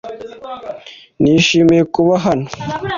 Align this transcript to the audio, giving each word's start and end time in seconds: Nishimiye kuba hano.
Nishimiye 1.21 1.83
kuba 1.93 2.13
hano. 2.25 2.47